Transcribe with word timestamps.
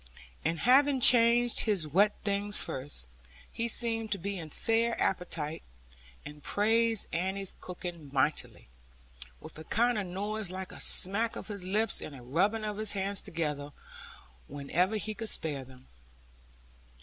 And 0.43 0.61
having 0.61 0.99
changed 0.99 1.59
his 1.59 1.87
wet 1.87 2.15
things 2.23 2.59
first, 2.59 3.07
he 3.51 3.67
seemed 3.67 4.11
to 4.13 4.17
be 4.17 4.35
in 4.39 4.49
fair 4.49 4.99
appetite, 4.99 5.61
and 6.25 6.41
praised 6.41 7.05
Annie's 7.13 7.53
cooking 7.61 8.09
mightily, 8.11 8.67
with 9.39 9.59
a 9.59 9.63
kind 9.63 9.99
of 9.99 10.07
noise 10.07 10.49
like 10.49 10.71
a 10.71 10.79
smack 10.79 11.35
of 11.35 11.49
his 11.49 11.65
lips, 11.65 12.01
and 12.01 12.15
a 12.15 12.23
rubbing 12.23 12.65
of 12.65 12.77
his 12.77 12.93
hands 12.93 13.21
together, 13.21 13.73
whenever 14.47 14.95
he 14.97 15.13
could 15.13 15.29
spare 15.29 15.63
them. 15.63 15.85